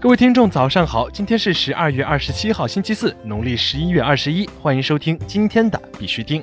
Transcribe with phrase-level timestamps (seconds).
[0.00, 1.10] 各位听众，早上好！
[1.10, 4.48] 今天是十二月二十七号，星期四，农历十一月二十一。
[4.58, 6.42] 欢迎收听今天的必须听。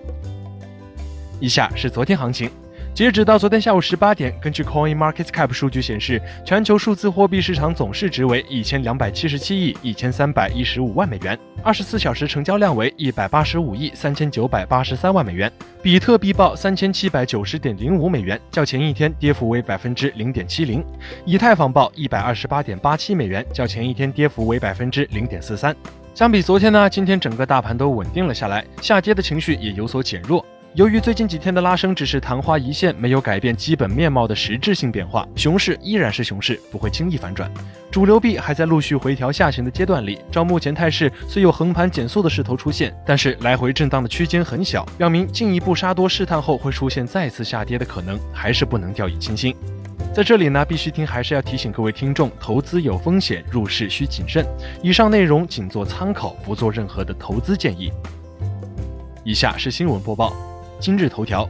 [1.40, 2.52] 以下是昨天行情。
[2.98, 15.52] 截止到昨天下午十八点，根据 Coin Market Cap 数据显示，全球数字货币市场总市值为一千两百七十七亿一千三百一十五万美元，二十四小时成交量为一百八十五亿三千九百八十三万美元。
[15.80, 20.84] 比特币报三千七百九十点零五美元，较前一天跌幅为百分之零点七零。
[21.24, 25.76] 以太坊报一百二十八点八七美元，较前一天跌幅为百分之零点四三。
[26.16, 30.44] 相比昨天呢，今天整个大盘都稳定了下来，下跌的情绪也有所减弱。
[30.78, 37.52] 由于最近几天的拉升只是昙花一现，没有改变基本面貌的实质性变化，熊市依然是熊市，不会轻易反转。
[37.90, 49.56] 主流币还在陆续回调下行的阶段里，照目前态势，虽有横盘减速的势头出现，但是来回震荡的区间很小，表明进一步杀多试探后会出现再次下跌的可能，还是不能掉以轻心。
[50.14, 54.46] 在这里呢，必须听还是要提醒各位听众，投资有风险，入市需谨慎。
[54.84, 57.92] 以上内容仅做参考，不做任何的投资建议。
[59.24, 60.32] 以下是新闻播报。
[60.80, 61.48] 今日头条：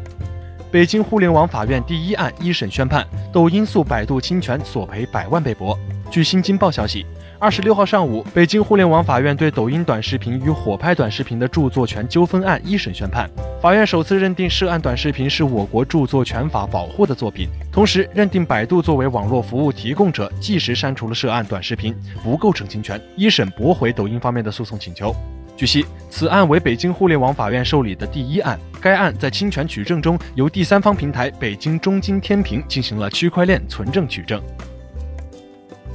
[0.72, 5.78] 北京互联网法院第一案一审宣判，抖音诉百度侵权索赔百万被驳。
[6.10, 7.06] 据新京报消息，
[7.38, 13.30] 二十六号上午，北京互联网法院对抖音短视频与火拍短视频的著作权纠纷案一审宣判。
[13.62, 23.00] 法院首次认定涉案短视频是我国著作权法保护的作品，同时认定百度作为网络服务提供者，即时删除了涉案短视频，不构成侵权。
[23.18, 25.14] 一审驳回抖音方面的诉讼请求。
[25.58, 28.60] 据悉，此案为北京互联网法院受理的第一案。
[28.80, 34.40] 该案在侵权取证中，由第三方平台北京中金天平进行了区块链存证取证。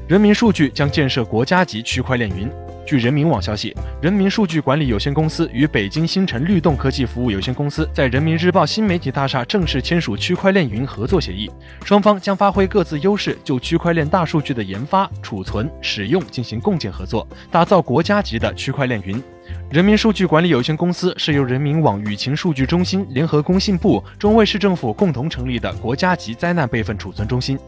[0.08, 2.50] 人民数据将建设国家级区块链云。
[2.92, 11.50] 据人民网消息，人民数据管理有限公司与北京星辰律动科技服务有限公司在人民日报新媒体大厦正式签署区块链云合作协议，
[11.86, 19.22] 双方将发挥各自优势，就区块链大数据的研发、储存、使用进行共建合作，打造国家级的区块链云。
[19.70, 27.58] 人民数据管理有限公司是由人民网舆情数据中心联合工信部、中卫市政府共同成立的国家级灾难备份储存中心。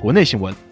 [0.00, 0.65] 国内新闻。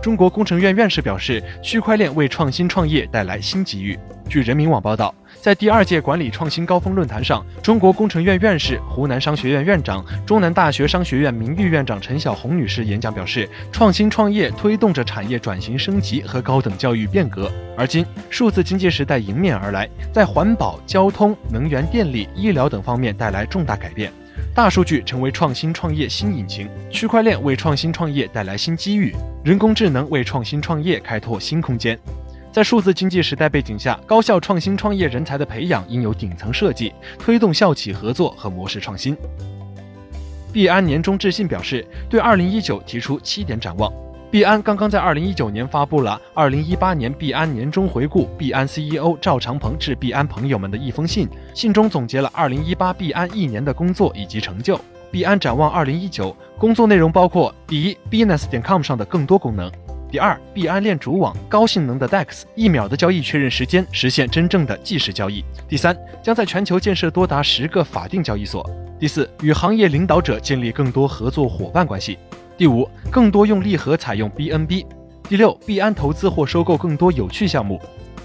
[0.00, 3.98] 中国工程院院士表示，区块链为创新创业带来新机遇。
[4.28, 17.50] 据人民网报道，在第二届管理创新高峰论坛上，中国工程院院士、湖南商学院院长、中南大学商学院名誉院长陈晓红女士演讲表示，创新创业推动着产业转型升级和高等教育变革。
[17.76, 24.12] 而今，数字经济时代迎面而来，在环保、交通、能源、电力、医疗等方面带来重大改变。
[24.54, 31.98] 大数据成为创新创业新引擎，区块链为创新创业带来新机遇，人工智能为创新创业开拓新空间。
[32.50, 39.16] 在数字经济时代背景下，高校创新创业人才的培养应有顶层设计，推动校企合作和模式创新。
[40.52, 43.92] 币安年终致信表示，对2019提出七点展望。
[44.30, 54.78] 币安刚刚在二零一九年发布了二零一八年币安年终回顾，币安 CEO 赵长鹏致币安朋友们的一封信，信中总结了二零一八币安一年的工作以及成就。
[55.10, 59.70] 币安展望二零一九，工作内容包括：第一，Binance 点 com 上的更多功能；
[60.10, 68.60] 第二，币安链主网高性能的 DEX，一秒的交易确认时间，实现真正的即时交易；第三，将在全球建设多达十个法定交易所；
[69.00, 72.18] 第四，与行业领导者建立更多合作伙伴关系。
[72.58, 74.84] 第五，更多用利和采用 BNB。
[75.28, 77.80] 第六，币安投资或收购更多有趣项目。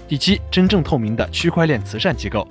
[0.08, 2.44] 第七，真正透明的区块链慈善机构。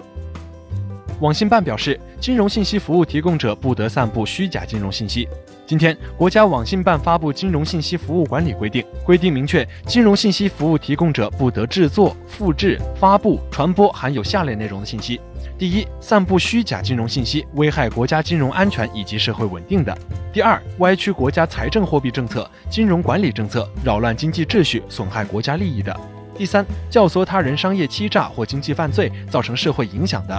[1.19, 5.27] 网信办表示，金融信息服务提供者不得散布虚假金融信息。
[5.65, 15.21] 今天，国家网信办发布《金融信息服务管理规定》，规定明确，金融信息服务提供者不得制作、复制、发布、传播含有下列内容的信息。
[15.57, 19.93] 第一，散布虚假金融信息，危害国家金融安全以及社会稳定的；
[20.33, 25.93] 第二，歪曲国家财政货币政策、金融管理政策，扰乱经济秩序，损害国家利益的；
[26.37, 30.37] 第三，教唆他人商业欺诈或经济犯罪，造成社会影响的；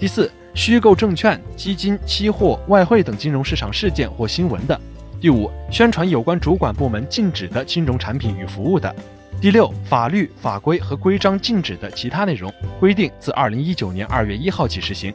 [0.00, 4.78] 第四，虚构证券、基金、期货、外汇等金融市场事件或新闻的；
[5.20, 8.94] 第五，宣传有关主管部门禁止的金融产品与服务的。
[9.40, 15.12] 第六，法律法规和规章禁止的其他内容规定，自二零一九年二月一号起实行。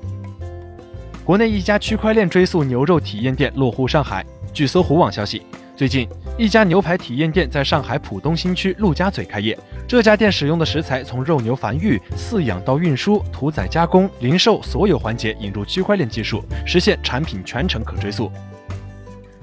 [1.24, 4.26] 国内一家区块链追溯牛肉体验店落户上海。
[4.52, 5.42] 据搜狐网消息，
[5.76, 6.08] 最近
[6.40, 9.60] 一家牛排体验店在上海浦东新区陆家嘴开业。
[9.86, 18.32] 这家店使用的食材从肉牛繁育、饲养到运输、屠宰、加工、零售所有环节引入区块链技术，实现产品全程可追溯。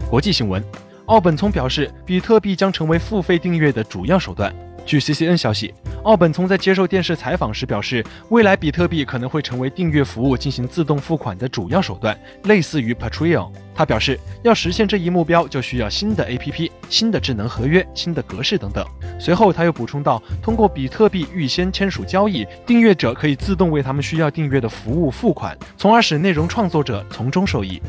[0.09, 0.65] 国际新闻，
[1.05, 4.51] 奥本聪表示，比特币将成为付费订阅的主要手段。
[4.87, 5.75] 据 CCN 消息，
[6.05, 13.51] 奥本聪在接受电视采访时表示，未来比特币可能会成为订阅服务进行自动付款的主要手段，类似于 Patreon。
[13.75, 18.87] 他表示，要实现这一目标，就需要新的 APP、新的智能合约、新的格式等等。
[19.19, 27.83] 随后他又补充道，通过比特币预先签署交易，订阅者可以自动为他们需要订阅的服务付款，从而使内容创作者从中受益。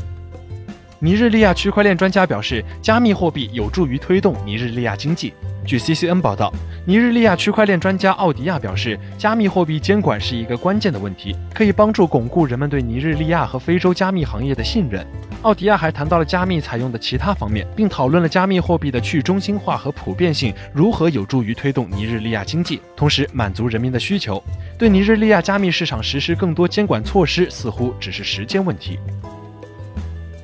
[1.00, 5.32] 尼日利亚区块链专家表示，加密货币有助于推动尼日利亚经济。
[5.64, 6.52] 据 CCN 报道，
[6.86, 15.06] 尼日利亚区块链专家奥迪亚表示，加密货币监管是一个关键的问题，可以帮助巩固人们对尼日利亚和非洲加密行业的信任。
[15.44, 24.44] 奥迪亚还谈到了加密采用的其他方面，并讨论了加密货币的去中心化和普遍性如何有助于推动尼日利亚经济，同时满足人民的需求。
[24.80, 28.98] 对尼日利亚加密市场实施更多监管措施，似乎只是时间问题。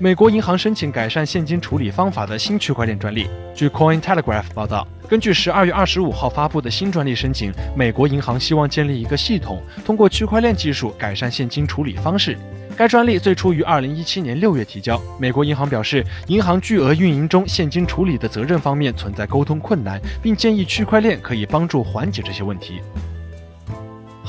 [0.04, 3.26] 美国银行申请改善现金处理方法的新区块链专利。
[3.56, 12.38] 据 Coin Telegraph 报道，根据十二月二十五号发布的新专利申请，美国银行希望建立一个系统，通过区块链技术改善现金处理方式。
[12.76, 15.02] 该专利最初于二零一七年六月提交。
[15.18, 22.82] 美国银行表示，银行巨额运营中现金处理的责任方面存在沟通困难，并建议区块链可以帮助缓解这些问题。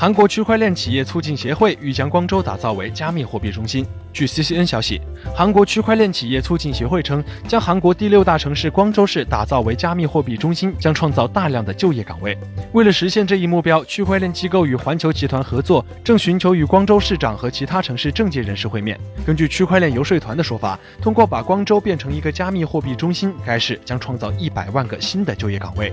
[0.04, 3.86] 韩国区块链企业促进协会欲将光州打造为加密货币中心。
[4.12, 5.00] 据 CCN 消息，
[5.34, 12.36] 韩国区块链企业促进协会称，将韩国第六大城市光州市打造为加密货币中心，将创造大量的就业岗位。
[12.74, 19.00] 为了实现这一目标，区块链机构与环球集团合作，正寻求与光州市长和其他城市政界人士会面。
[19.24, 25.90] 根据区块链游说团的说法，通过把光州变成一个加密货币中心，该市将创造一百万个新的就业岗位。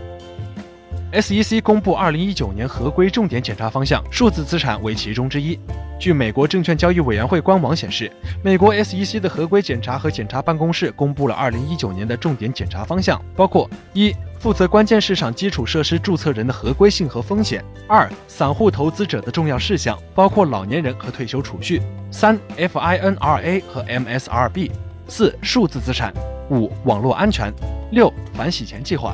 [1.14, 5.60] SEC 公布2019年合规重点检查方向，数字资产为其中之一。
[6.00, 8.10] 据美国证券交易委员会官网显示，
[8.42, 24.72] 美国 SEC 的合规检查和检查办公室公布了2019年的重点检查方向，包括：一、负责关键市场基础设施注册人的合规性和风险；二、散户投资者的重要事项，包括老年人和退休储蓄；三、FINRA 和 MSRB；
[25.10, 26.12] 四、数字资产；
[26.50, 27.52] 五、网络安全；
[27.92, 29.14] 六、反洗钱计划。